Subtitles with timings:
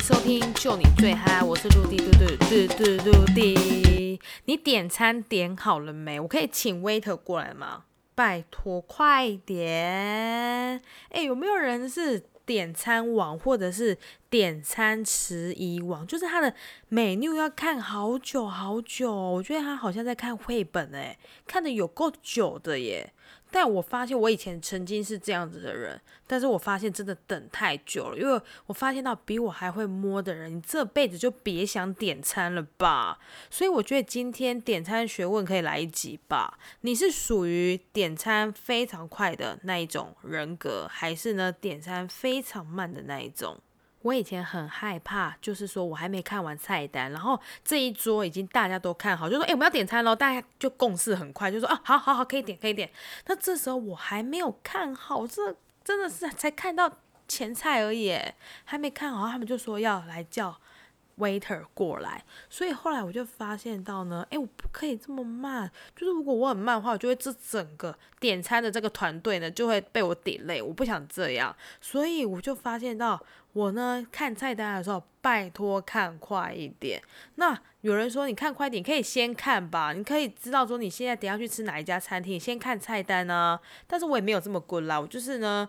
[0.00, 4.18] 收听就你最嗨，我是陆地，对对对对陆地。
[4.46, 6.18] 你点餐点好了没？
[6.18, 7.84] 我可以请 waiter 过来吗？
[8.14, 10.80] 拜托，快点！
[11.10, 13.98] 哎，有没有人是点餐网或者是
[14.30, 16.06] 点餐迟疑网？
[16.06, 16.54] 就是他的
[16.88, 23.12] 美 u 要看好久好久，我觉得他好像在看绘本哎，看的有够久的耶。
[23.52, 33.18] 但我发现我以前曾经是这样子的人，但是我发现真的等太久了，因为我发现到比我还会摸的人，你这辈子就别想点餐了吧。
[33.50, 36.56] 所以我觉得今天点餐学问可以来一集吧。
[36.82, 43.58] 你是属于点餐非常快的那一种人格，还是呢点餐非常慢的那一种？
[44.02, 52.90] 我以前很害怕，就是说我还没看完菜单，然后这一桌已经大家都看好，就说哎我们要点餐喽，大家就共识很快，就说啊好好好可以点可以点。
[53.26, 56.90] 那这时候我还没有看好，这真的是才看到
[57.28, 58.18] 前菜而已，
[58.64, 60.56] 还没看好，他们就说要来叫。
[61.20, 77.02] Waiter 过来，所以后来我就发现到呢，哎，我不可以这么慢，就是如果我很慢的话，我就会这整个点餐的这个团队呢就会被我 delay，我不想这样，所以我就发现到我呢看菜单的时候，拜托看快一点。
[77.36, 83.58] 那有人说你看快点，可以先看吧，你可以知道说你现在等下去吃哪一家餐厅，先看菜单呢。
[83.86, 85.68] 但是我也没有这么 good 啦，我就是呢。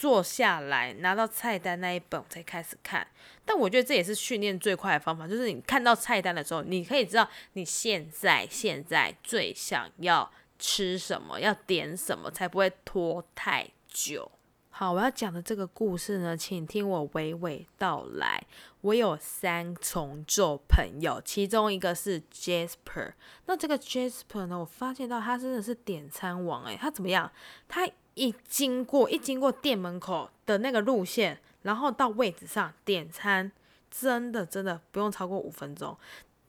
[0.00, 3.06] 坐下来拿到菜单那一本才开始看，
[3.44, 14.32] 但我觉得这也是训练最快的方法，就是你看到菜单的时候，你可以知道你现在现在最想要吃什么，要点什么，才不会拖太久。
[14.70, 18.42] 好，我要讲的这个故事呢，请听我娓娓道来。
[18.80, 23.12] 我有三重奏朋友，其中一个是 Jasper。
[23.44, 27.30] 那这个 Jasper 呢，我发现到他真的是点餐王诶，他怎么样？
[27.68, 33.50] 他一经过一经过店门口的那个路线，然后到位置上点餐，
[33.90, 35.96] 真的真的不用超过五分钟。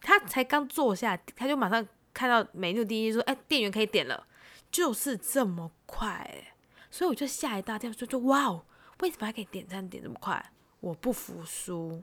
[0.01, 4.27] 他才刚坐下，他就马上看到美女第一说：“哎，店员可以点了。”
[4.71, 6.53] 就是这么快，
[6.89, 8.63] 所以我就吓一大跳，说：“就哇哦，
[9.01, 10.51] 为什么还可以点餐点这么快？
[10.79, 12.01] 我不服输。”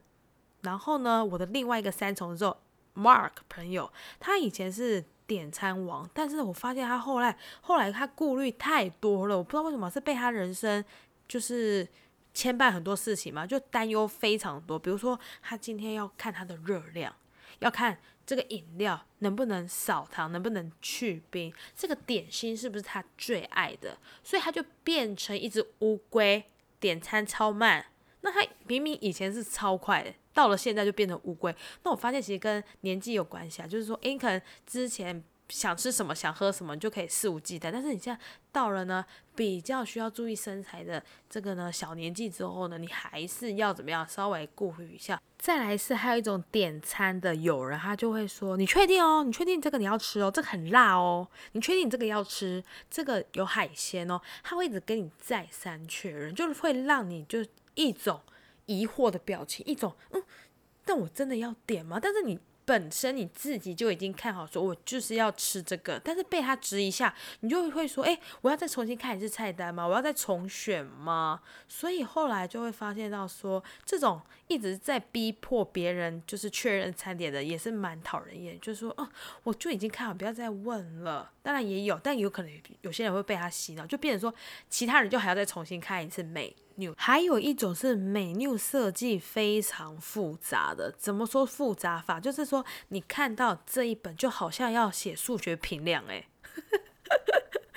[0.63, 2.57] 然后呢，我的另外一个三重奏
[2.99, 5.05] Mark 朋友，他以前是。
[5.29, 10.83] 点餐王，但是我发现他后来，后来他顾虑太多了，我不知道为什么是被他人生
[11.29, 11.87] 就是
[12.33, 14.79] 牵绊很多事情嘛，就担忧非常多。
[14.79, 17.15] 比如说他今天要看他的热量，
[17.59, 26.43] 要看这个饮料能不能少糖，能不能去冰，这个点心是不是他最爱的，所以他就变成一只乌龟，
[26.81, 27.85] 点餐超慢。
[28.23, 30.15] 那他明明以前是超快的。
[30.39, 38.23] 到了现在就变成乌龟，那我发现其实跟年纪有关系啊，就是说，诶，可能之前想吃什么、想喝什么你就可以肆无忌惮，但是你现在
[38.53, 39.05] 到了呢，
[39.35, 45.21] 比较需要注意身材的这个呢小年纪之后呢，你还是要怎么样稍微顾虑一下。
[45.37, 49.25] 再来是还有一种点餐的友人，他就会说：“你确定哦？
[49.25, 50.31] 你确定这个你要吃哦？
[50.31, 51.27] 这个很辣哦？
[51.51, 52.63] 你确定这个要吃？
[52.89, 57.45] 这个有海鲜哦？”他会一直跟你再三确认，就是会让你就
[57.75, 58.21] 一种。
[58.69, 60.23] 疑惑的表情，一种嗯，
[60.85, 61.99] 但我真的要点吗？
[62.01, 69.87] 但是你本身你自己就已经看好，说我就是要吃这个，但是被他质疑下，你就会说，哎，我要再重新看一次菜单吗？
[69.87, 71.41] 我要再重选吗？
[71.67, 78.61] 所以后来就会发现到说，这种一直在逼迫别人就是确认餐点的，也是蛮讨人厌。
[78.61, 79.09] 就是说，哦，
[79.45, 81.33] 我就已经看好，不要再问了。
[81.49, 84.39] 当然也有，但有可能有些人会被他洗脑，就变成说，
[84.69, 86.93] 其他人就还要再重新看一次美 new。
[86.99, 92.21] 还有一种是美 new 设计非常复杂的，怎么说复杂法？
[92.21, 96.05] 就是说你看到这一本就好像要写数学评量，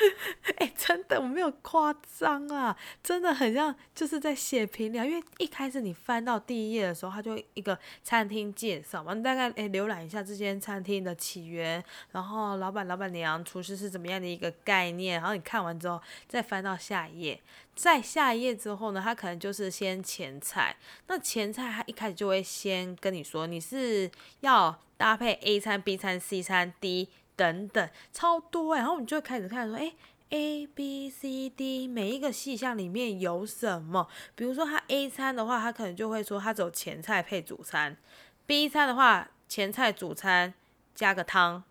[0.57, 0.71] 哎。
[0.81, 5.07] 真的我没有夸张啊，真的很像就是在写评量。
[5.07, 15.21] 因为一开始你翻到第一页的时候，它就一个餐厅介绍嘛，你大概哎浏览一下这间餐厅的起源，然后老板、老板娘、厨师是怎么样的一个概念。
[15.21, 17.39] 然后你看完之后，再翻到下一页，
[17.75, 20.75] 在下一页之后呢，它可能就是先前菜。
[21.07, 24.09] 那前菜它一开始就会先跟你说，你是
[24.39, 27.07] 要搭配 A 餐、B 餐、C 餐、D。
[27.35, 29.93] 等等，超多哎，然后你就开始看说，哎
[30.29, 34.07] ，A B C D 每一个细项里面有什么？
[34.35, 37.97] 比如说，它 A 餐的话，它可能就会说它只有前菜配主餐
[38.47, 40.53] ；B 餐的话，前菜主餐
[40.95, 41.63] 加个汤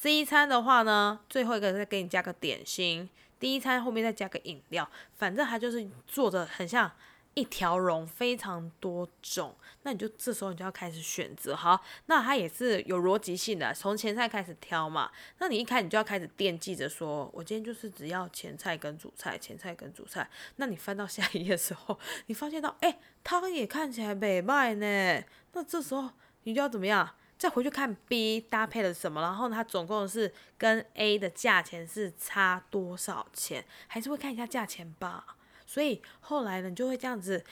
[0.00, 3.08] ；C 餐的话呢，最后一个再给你加个点心；
[3.38, 4.88] 第一餐后面再加个饮料。
[5.16, 6.90] 反正它就是做的很像。
[7.38, 9.54] 一条龙非常多种，
[9.84, 11.54] 那你就这时候你就要开始选择。
[11.54, 15.10] 好，那它也是有逻辑性的，从前菜开始挑嘛。
[15.38, 20.28] 那你一开你就要开始惦记着说，我今天就是只要前菜跟主菜，前菜跟主菜。
[20.56, 21.96] 那你翻到下一页的时候，
[22.26, 25.22] 你发现到，哎，汤也看起来美卖呢。
[25.52, 26.10] 那这时候
[26.42, 27.14] 你就要怎么样？
[27.38, 35.36] 再回去看 B 搭配了什么，然后它总共是跟 A 的价钱是差多少钱，还是会看一下价钱吧。
[35.68, 37.44] 所以后来呢，你就会这样子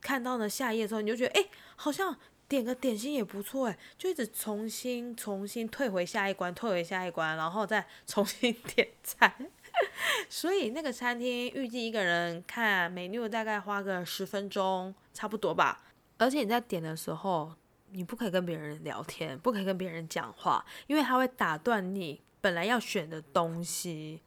[0.00, 2.16] 看到呢下一页的时候，你就觉得哎，好像
[2.46, 9.34] 点个点心也不错哎，就一直重新重新退回下一关，退回下一关，然后再重新点餐。
[10.30, 15.82] 所以那个餐厅预计一个人看美 u 大概花个十分钟，差不多吧。
[16.18, 17.52] 而且你在点的时候，
[17.90, 24.20] 你不可以跟别人聊天，不可以跟别人讲话，因为他会打断你本来要选的东西。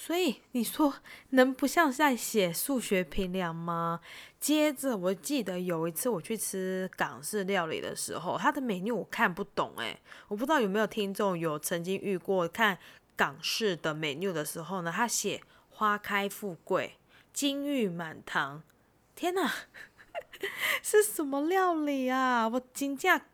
[0.00, 0.94] 所以你说
[1.30, 4.00] 能不像在写数学评量吗？
[4.38, 9.98] 接着我记得有一次我去吃港式料理的时候，它的美女我看不懂诶，
[10.28, 12.78] 我不知道有没有听众有曾经遇过看
[13.16, 14.92] 港式的美女的时候呢？
[14.94, 16.94] 他写花开富贵，
[17.32, 18.62] 金玉满堂，
[19.16, 19.52] 天哪，
[20.80, 22.46] 是什么料理啊？
[22.48, 23.26] 我惊价。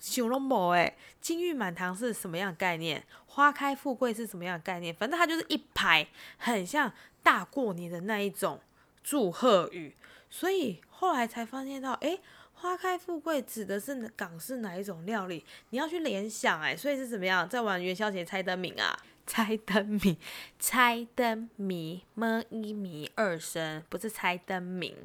[0.00, 3.04] 熊龙某哎，金玉满堂是什么样概念？
[3.26, 4.94] 花开富贵是什么样的概念？
[4.94, 6.06] 反正它就是一排
[6.36, 6.92] 很像
[7.22, 8.60] 大过年的那一种
[9.02, 9.94] 祝贺语，
[10.28, 12.18] 所以后来才发现到，哎，
[12.54, 15.44] 花开富贵指的是港式哪一种料理？
[15.70, 17.48] 你要去联想哎，所以是怎么样？
[17.48, 18.98] 在玩元宵节猜灯谜啊？
[19.26, 20.16] 猜灯谜，
[20.58, 24.96] 猜灯谜，么一谜二声，不是猜灯谜，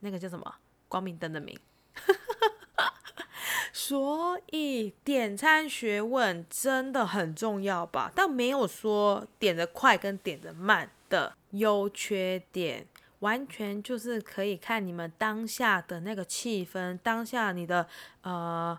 [0.00, 0.54] 那个叫什么？
[0.88, 1.58] 光明灯的明。
[3.72, 8.12] 所以点餐学问真的很重要吧？
[8.14, 12.86] 但没有说点的快跟点的慢的优缺点，
[13.20, 17.86] 完全就是可以看你们当下的那个气氛，当下你的
[18.20, 18.78] 呃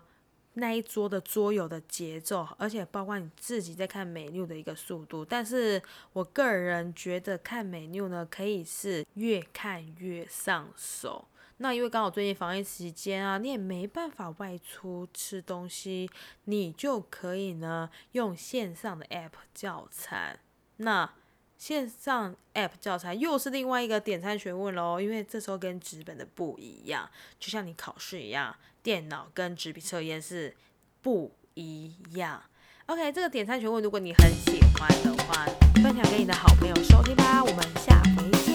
[0.54, 5.24] 那一桌的桌友的节奏，而且包括你自己在看美妞的一个速度。
[5.24, 5.82] 但是
[6.12, 11.26] 我个人觉得看美妞呢，可以是越看越上手。
[11.58, 16.10] 那因为刚好最近防疫期间啊，你也没办法外出吃东西，
[16.44, 20.38] 你就可以呢用线上的 app 叫餐。
[20.78, 21.08] 那
[21.56, 27.08] 线上 app 叫餐又是另外一个点餐学问喽，因为这时候跟纸本的不一样，
[27.38, 30.54] 就像你考试一样，电脑跟纸笔测验是
[31.00, 32.42] 不一样。
[32.86, 35.46] OK，这个点餐学问，如果你很喜欢的话，
[35.76, 37.42] 分享给你的好朋友收听吧。
[37.42, 38.53] 我们下回见，